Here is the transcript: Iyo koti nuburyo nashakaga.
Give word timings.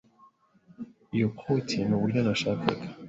Iyo 1.15 1.27
koti 1.39 1.77
nuburyo 1.87 2.19
nashakaga. 2.25 2.85